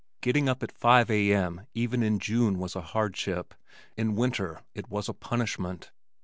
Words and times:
Getting 0.21 0.49
up 0.49 0.63
at 0.63 0.71
five 0.71 1.11
A. 1.11 1.31
M. 1.31 1.67
even 1.75 2.01
in 2.01 2.17
June 2.17 2.57
was 2.57 2.75
a 2.75 2.81
hardship, 2.81 3.53
in 3.95 4.15
winter 4.15 4.61
it 4.73 4.89
was 4.89 5.07
a 5.07 5.13
punishment. 5.13 5.91